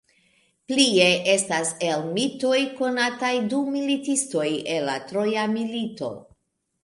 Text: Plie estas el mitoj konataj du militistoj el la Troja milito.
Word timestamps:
Plie 0.69 1.07
estas 1.33 1.73
el 1.89 2.05
mitoj 2.15 2.55
konataj 2.79 3.31
du 3.51 3.59
militistoj 3.75 4.47
el 4.77 4.89
la 4.91 4.95
Troja 5.11 5.47
milito. 5.55 6.09